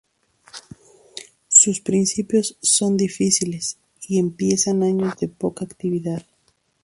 [1.47, 3.77] Sus principios son difíciles
[4.07, 6.25] y empiezan años de poca actividad.